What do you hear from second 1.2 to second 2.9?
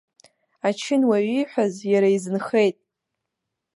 ииҳәаз иара изынхеит.